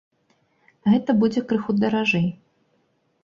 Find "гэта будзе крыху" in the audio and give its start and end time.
0.93-1.75